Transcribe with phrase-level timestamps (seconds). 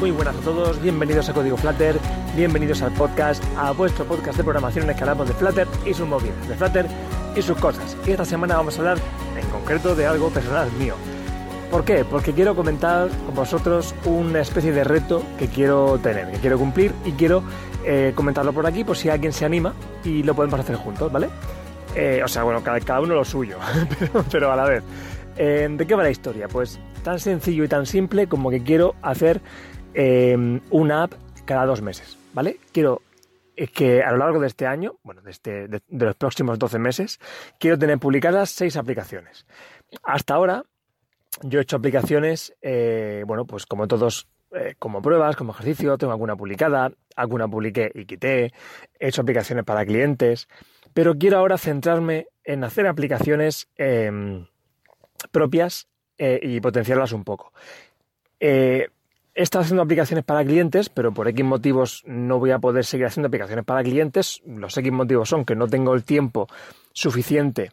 [0.00, 1.96] Muy buenas a todos, bienvenidos a Código Flutter,
[2.34, 5.94] bienvenidos al podcast, a vuestro podcast de programación en el que hablamos de Flutter y
[5.94, 6.86] sus movidas, de Flutter
[7.36, 7.96] y sus cosas.
[8.04, 8.98] Y esta semana vamos a hablar
[9.40, 10.96] en concreto de algo personal mío.
[11.70, 12.04] ¿Por qué?
[12.04, 16.92] Porque quiero comentar con vosotros una especie de reto que quiero tener, que quiero cumplir
[17.04, 17.44] y quiero
[17.84, 21.28] eh, comentarlo por aquí por si alguien se anima y lo podemos hacer juntos, ¿vale?
[21.94, 23.58] Eh, o sea, bueno, cada, uno lo suyo,
[24.32, 24.82] pero, a la vez.
[25.36, 26.48] Eh, ¿De qué va la historia?
[26.48, 29.40] Pues tan sencillo y tan simple como que quiero hacer
[30.70, 31.12] una app
[31.44, 32.58] cada dos meses, ¿vale?
[32.72, 33.00] Quiero
[33.72, 37.20] que a lo largo de este año, bueno, de, este, de, los próximos 12 meses,
[37.60, 39.46] quiero tener publicadas seis aplicaciones.
[40.02, 40.64] Hasta ahora,
[41.42, 42.56] yo he hecho aplicaciones,
[43.24, 48.04] bueno, pues como todos eh, como pruebas, como ejercicio, tengo alguna publicada, alguna publiqué y
[48.04, 48.52] quité,
[49.00, 50.48] he hecho aplicaciones para clientes,
[50.92, 54.46] pero quiero ahora centrarme en hacer aplicaciones em,
[55.32, 57.52] propias eh, y potenciarlas un poco.
[58.40, 58.88] Eh,
[59.34, 63.06] he estado haciendo aplicaciones para clientes, pero por X motivos no voy a poder seguir
[63.06, 64.42] haciendo aplicaciones para clientes.
[64.46, 66.46] Los X motivos son que no tengo el tiempo
[66.92, 67.72] suficiente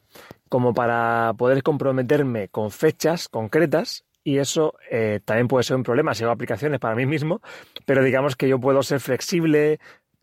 [0.50, 6.14] como para poder comprometerme con fechas concretas y eso eh, también puede ser un problema
[6.14, 7.42] si hago aplicaciones para mí mismo,
[7.86, 9.80] pero digamos que yo puedo ser flexible,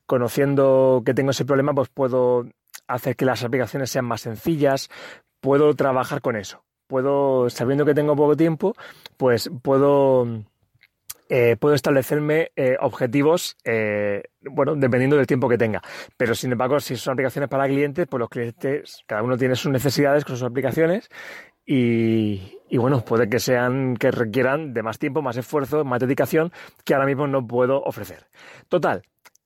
[0.06, 2.46] conociendo que tengo ese problema, pues puedo
[2.86, 4.90] hacer que las aplicaciones sean más sencillas,
[5.40, 6.62] puedo trabajar con eso.
[6.88, 8.74] Puedo, sabiendo que tengo poco tiempo,
[9.16, 10.26] pues puedo,
[11.28, 13.56] eh, puedo establecerme eh, objetivos,
[14.42, 15.80] bueno, dependiendo del tiempo que tenga.
[16.16, 19.70] Pero sin embargo, si son aplicaciones para clientes, pues los clientes, cada uno tiene sus
[19.70, 21.08] necesidades con sus aplicaciones
[21.70, 26.50] y, bueno, puede que sean que requieran de más tiempo, más esfuerzo, más dedicación
[26.82, 28.26] que ahora mismo no puedo ofrecer.
[28.70, 29.02] Total,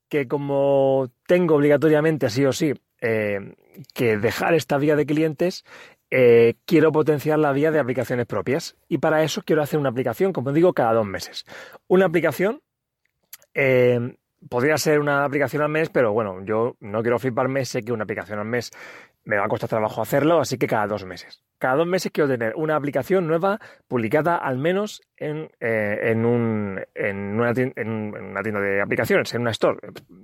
[0.08, 3.56] que como tengo obligatoriamente, sí o sí, eh,
[3.92, 5.64] que dejar esta vía de clientes,
[6.14, 8.76] eh, quiero potenciar la vía de aplicaciones propias.
[8.86, 11.46] Y para eso quiero hacer una aplicación, como digo, cada dos meses.
[11.88, 12.60] Una aplicación
[13.54, 14.18] eh,
[14.50, 18.04] podría ser una aplicación al mes, pero bueno, yo no quiero fliparme, sé que una
[18.04, 18.72] aplicación al mes
[19.24, 21.42] me va a costar trabajo hacerlo, así que cada dos meses.
[21.58, 26.80] Cada dos meses quiero tener una aplicación nueva publicada al menos en, eh, en, un,
[26.94, 29.78] en, una tienda, de aplicaciones, en una store,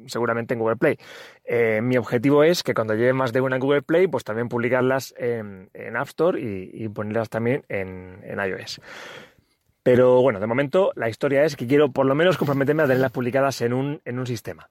[0.07, 0.99] seguramente en Google Play.
[1.45, 4.49] Eh, mi objetivo es que cuando lleve más de una en Google Play, pues también
[4.49, 8.81] publicarlas en, App Store y, y ponerlas también en, iOS.
[9.85, 13.13] Pero bueno, de momento la historia es que quiero por lo menos comprometerme a tenerlas
[13.13, 14.69] publicadas en un, en un sistema.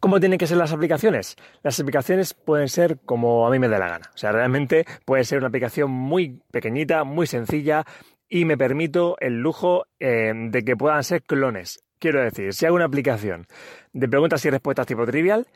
[0.00, 1.36] ¿Cómo tienen que ser las aplicaciones?
[1.62, 4.10] Las aplicaciones pueden ser como a mí me dé la gana.
[4.14, 7.84] O sea, realmente puede ser una aplicación muy pequeñita, muy sencilla
[8.26, 11.84] y me permito el lujo eh, de que puedan ser clones.
[11.98, 13.46] Quiero decir, si hago una aplicación
[13.92, 15.46] de preguntas y respuestas tipo trivial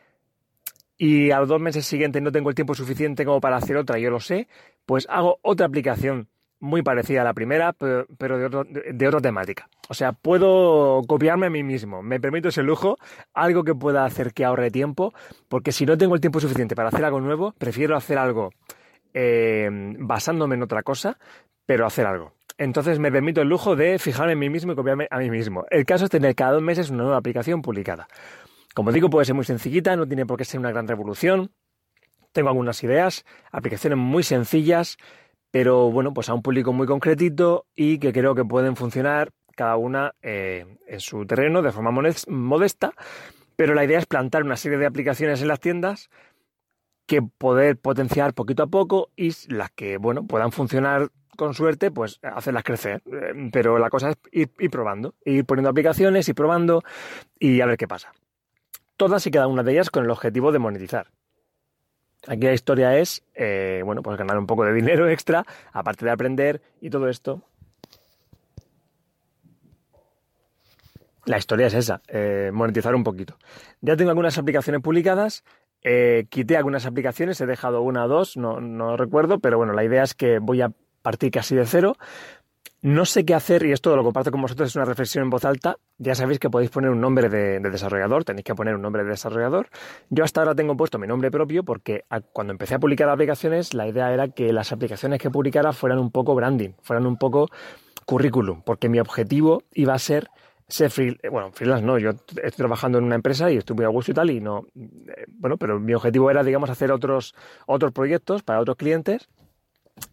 [0.98, 3.98] y a los dos meses siguientes no tengo el tiempo suficiente como para hacer otra,
[3.98, 4.46] yo lo sé,
[4.84, 6.28] pues hago otra aplicación
[6.64, 8.06] muy parecida a la primera, pero,
[8.64, 9.68] de, otra temática.
[9.88, 12.96] O sea, puedo copiarme a mí mismo, me permito ese lujo,
[13.34, 15.12] algo que pueda hacer que ahorre tiempo,
[15.48, 18.50] porque si no tengo el tiempo suficiente para hacer algo nuevo, prefiero hacer algo
[19.12, 21.18] eh, basándome en otra cosa,
[21.66, 22.32] pero hacer algo.
[22.56, 25.66] Entonces me permito el lujo de fijarme en mí mismo y copiarme a mí mismo.
[25.70, 28.08] El caso es tener cada dos meses una nueva aplicación publicada.
[28.74, 31.50] Como digo, puede ser muy sencillita, no tiene por qué ser una gran revolución.
[32.32, 34.98] Tengo algunas ideas, aplicaciones muy sencillas,
[35.54, 39.76] pero bueno, pues a un público muy concretito y que creo que pueden funcionar cada
[39.76, 41.92] una eh, en su terreno de forma
[42.26, 42.92] modesta,
[43.54, 46.10] pero la idea es plantar una serie de aplicaciones en las tiendas
[47.06, 52.18] que poder potenciar poquito a poco y las que, bueno, puedan funcionar con suerte, pues
[52.20, 53.04] hacerlas crecer.
[53.06, 56.82] Eh, pero la cosa es ir, probando, ir poniendo aplicaciones, ir probando
[57.38, 58.12] y a ver qué pasa.
[58.96, 61.12] Todas y cada una de ellas con el objetivo de monetizar.
[62.26, 66.10] Aquí la historia es, eh, bueno, pues ganar un poco de dinero extra, aparte de
[66.10, 67.42] aprender y todo esto.
[71.26, 73.38] La historia es esa, eh, monetizar un poquito.
[73.80, 75.42] Ya tengo algunas aplicaciones publicadas,
[75.82, 79.84] eh, quité algunas aplicaciones, he dejado una o dos, no, no recuerdo, pero bueno, la
[79.84, 80.70] idea es que voy a
[81.02, 81.96] partir casi de cero
[82.84, 85.46] no sé qué hacer y esto lo comparto con vosotros, es una reflexión en voz
[85.46, 85.78] alta.
[85.96, 89.08] Ya sabéis que podéis poner un nombre de, desarrollador, tenéis que poner un nombre de
[89.08, 89.70] desarrollador.
[90.10, 92.04] Yo hasta ahora tengo puesto mi nombre propio porque
[92.34, 96.10] cuando empecé a publicar aplicaciones, la idea era que las aplicaciones que publicara fueran un
[96.10, 97.48] poco branding, fueran un poco
[98.04, 100.28] currículum, porque mi objetivo iba a ser
[100.68, 104.10] ser free, bueno, freelance no, yo estoy trabajando en una empresa y muy a gusto
[104.10, 107.34] y tal y no, eh, bueno, pero mi objetivo era, digamos, hacer otros,
[107.66, 109.28] otros proyectos para otros clientes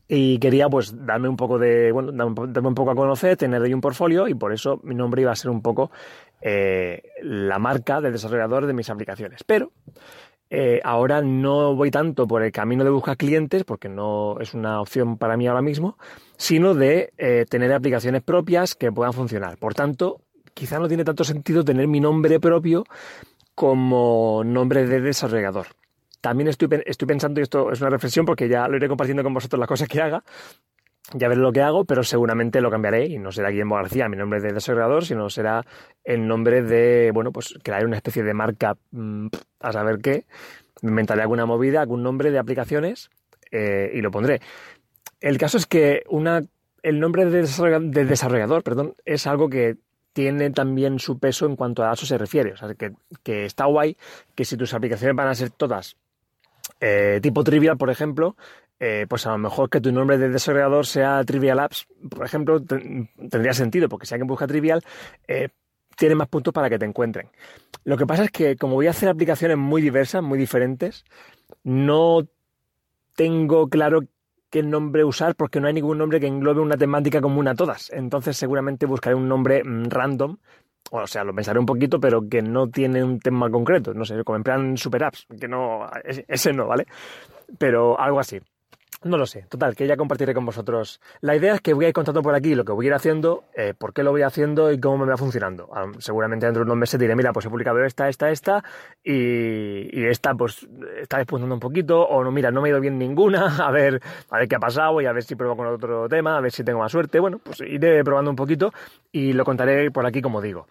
[0.07, 3.74] y quería pues darme un poco de, bueno, darme un poco a conocer, tener ahí
[3.74, 5.89] un portfolio y por eso mi nombre iba a ser un poco
[6.42, 9.44] eh, la marca de desarrollador de mis aplicaciones.
[9.45, 9.72] Pero
[10.50, 14.81] eh, ahora no voy tanto por el camino de buscar clientes, porque no es una
[14.81, 15.98] opción para mí ahora mismo,
[16.36, 19.57] sino de eh, tener aplicaciones propias que puedan funcionar.
[19.57, 20.19] Por tanto,
[20.54, 22.83] quizá no tiene tanto sentido tener mi nombre propio
[23.56, 25.68] como nombre de desarrollador.
[26.21, 29.33] También estoy, estoy pensando, y esto es una reflexión porque ya lo iré compartiendo con
[29.33, 30.23] vosotros las cosas que haga,
[31.13, 34.15] ya veré lo que hago, pero seguramente lo cambiaré y no será Guillermo García, mi
[34.15, 35.65] nombre de desarrollador, sino será
[36.03, 39.27] el nombre de, bueno, pues crear una especie de marca, mm,
[39.59, 40.25] a saber qué,
[40.81, 43.09] inventaré alguna movida, algún nombre de aplicaciones
[43.51, 44.41] eh, y lo pondré.
[45.19, 46.41] El caso es que una,
[46.81, 49.77] el nombre de desarrollador, perdón, es algo que
[50.13, 52.53] tiene también su peso en cuanto a eso se refiere.
[52.53, 53.97] O sea, que, que está guay
[54.35, 55.95] que si tus aplicaciones van a ser todas
[56.81, 58.36] eh, tipo Trivial, por ejemplo,
[58.80, 62.60] eh, pues a lo mejor que tu nombre de desarrollador sea Trivial Apps, por ejemplo,
[62.60, 64.83] tendría sentido, porque si alguien busca Trivial,
[65.28, 65.50] eh,
[65.95, 67.30] tiene más puntos para que te encuentren.
[67.83, 71.06] Lo que pasa es que como voy a hacer aplicaciones muy diversas, muy diferentes,
[71.63, 72.28] no
[73.16, 74.01] tengo claro
[74.50, 77.92] qué nombre usar porque no hay ningún nombre que englobe una temática común a todas.
[77.92, 80.38] Entonces seguramente buscaré un nombre mm, random
[80.89, 84.24] o sea, lo pensaré un poquito, pero que no tiene un tema concreto, no sé,
[84.24, 85.89] como en plan super apps, que no,
[86.28, 86.86] ese no, ¿vale?
[87.57, 88.39] Pero algo así.
[89.04, 91.02] No lo sé, total, que ya compartiré con vosotros.
[91.22, 92.94] La idea es que voy a ir contando por aquí lo que voy a ir
[92.94, 95.70] haciendo, eh, por qué lo voy haciendo y cómo me va funcionando.
[95.74, 98.64] Ah, seguramente dentro de unos meses diré, mira, pues he publicado esta, esta, esta,
[99.04, 100.68] y, esta pues
[101.02, 104.00] está despuntando un poquito, o no, mira, no me ha ido bien ninguna, a ver,
[104.30, 106.52] a ver qué ha pasado y a ver si pruebo con otro tema, a ver
[106.52, 107.20] si tengo más suerte.
[107.20, 108.72] Bueno, pues iré probando un poquito
[109.12, 110.68] y lo contaré por aquí como digo.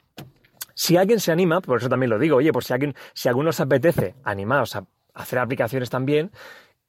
[0.75, 3.51] Si alguien se anima, por eso también lo digo, oye, por si alguien, si alguno
[3.51, 4.85] os apetece, animaos a
[5.15, 6.31] hacer aplicaciones también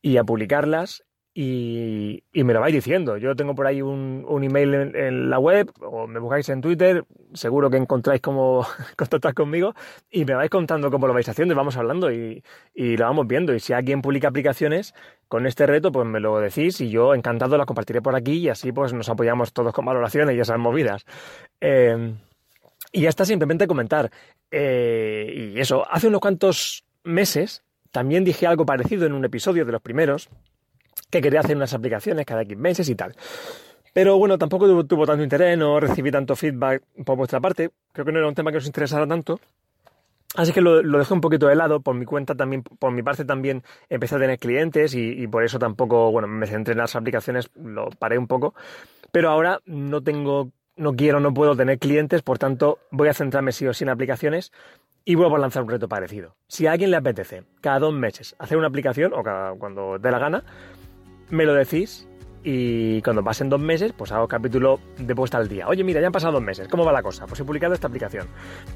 [0.04, 3.18] y a publicarlas y, me lo vais diciendo.
[3.18, 7.69] Yo tengo por ahí un, email en, la web o me buscáis en Twitter, seguro
[7.69, 8.66] que encontráis cómo
[8.98, 9.74] contactar conmigo
[10.10, 12.44] y me vais contando cómo lo vais haciendo y vamos hablando y,
[12.75, 13.54] lo vamos viendo.
[13.54, 14.94] Y si alguien publica aplicaciones
[15.28, 18.50] con este reto, pues me lo decís y yo encantado las compartiré por aquí y
[18.50, 21.06] así pues nos apoyamos todos con valoraciones y esas movidas.
[21.62, 22.13] Eh,
[22.92, 24.12] y ya está simplemente comentar.
[24.50, 29.72] Eh, y eso, hace unos cuantos meses también dije algo parecido en un episodio de
[29.72, 30.30] los primeros
[31.09, 33.15] que quería hacer unas aplicaciones cada 15 meses y tal.
[33.93, 37.71] Pero bueno, tampoco tuvo, tanto interés, no recibí tanto feedback por vuestra parte.
[37.91, 39.39] Creo que no era un tema que os interesara tanto.
[40.35, 43.25] Así que lo, dejé un poquito de lado, por mi cuenta también, por mi parte
[43.25, 47.49] también empecé a tener clientes y, por eso tampoco, bueno, me centré en las aplicaciones,
[47.61, 48.55] lo paré un poco.
[49.11, 53.51] Pero ahora no tengo, no quiero, no puedo tener clientes, por tanto voy a centrarme
[53.51, 54.53] sí o sí en aplicaciones
[55.03, 56.37] y vuelvo a lanzar un reto parecido.
[56.47, 60.11] Si a alguien le apetece cada dos meses hacer una aplicación o cada, cuando dé
[60.11, 60.45] la gana,
[61.31, 62.07] me lo decís
[62.44, 65.68] y cuando pasen dos meses, pues hago capítulo de puesta al día.
[65.68, 67.28] Oye, mira, ya han pasado dos meses, ¿cómo va la cosa?
[67.28, 68.28] Pues he publicado esta aplicación.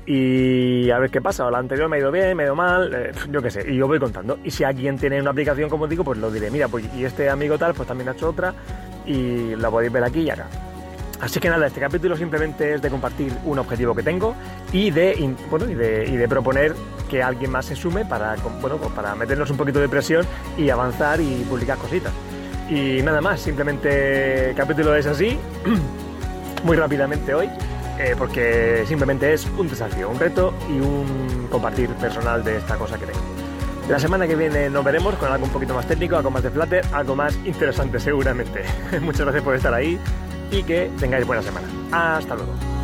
[0.06, 2.94] Y a ver qué pasa, la anterior me ha ido bien, me ha ido mal,
[2.94, 4.38] eh, yo qué sé, y yo voy contando.
[4.44, 7.30] Y si alguien tiene una aplicación, como digo, pues lo diré, mira, pues y este
[7.30, 8.54] amigo tal, pues también ha hecho otra,
[9.06, 10.48] y la podéis ver aquí y acá.
[11.22, 14.36] Así que nada, este capítulo simplemente es de compartir un objetivo que tengo
[14.72, 16.76] y de, bueno, y de, y de proponer
[17.10, 20.26] que alguien más se sume para, bueno, pues para meternos un poquito de presión
[20.58, 22.12] y avanzar y publicar cositas.
[22.70, 25.38] Y nada más, simplemente capítulo es así,
[26.64, 27.48] muy rápidamente hoy,
[28.00, 32.98] eh, porque simplemente es un desafío, un reto y un compartir personal de esta cosa
[32.98, 33.20] que tengo.
[33.88, 36.50] La semana que viene nos veremos con algo un poquito más técnico, algo más de
[36.50, 38.64] Flutter, algo más interesante seguramente.
[39.02, 40.00] Muchas gracias por estar ahí
[40.50, 41.68] y que tengáis buena semana.
[41.92, 42.75] Hasta luego.